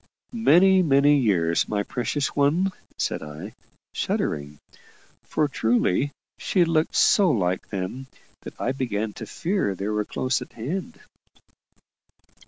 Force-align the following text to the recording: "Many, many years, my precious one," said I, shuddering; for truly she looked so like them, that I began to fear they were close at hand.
"Many, 0.33 0.81
many 0.81 1.15
years, 1.19 1.69
my 1.69 1.83
precious 1.83 2.29
one," 2.35 2.71
said 2.97 3.21
I, 3.21 3.53
shuddering; 3.93 4.57
for 5.21 5.47
truly 5.47 6.09
she 6.39 6.65
looked 6.65 6.95
so 6.95 7.29
like 7.29 7.69
them, 7.69 8.07
that 8.41 8.59
I 8.59 8.71
began 8.71 9.13
to 9.13 9.27
fear 9.27 9.75
they 9.75 9.89
were 9.89 10.03
close 10.05 10.41
at 10.41 10.53
hand. 10.53 10.99